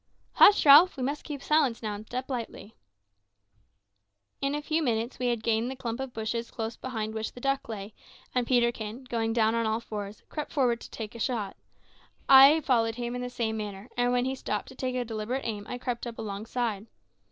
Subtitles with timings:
[0.33, 0.97] "Hush, Ralph!
[0.97, 2.73] we must keep silence now and step lightly."
[4.41, 7.39] In a few minutes we had gained the clump of bushes close behind which the
[7.39, 7.93] duck lay;
[8.33, 11.55] and Peterkin, going down on all fours, crept forward to get a shot.
[12.27, 15.45] I followed him in the same manner, and when he stopped to take a deliberate
[15.45, 16.87] aim, I crept up alongside.